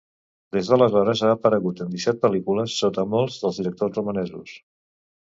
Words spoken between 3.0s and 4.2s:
molts dels directors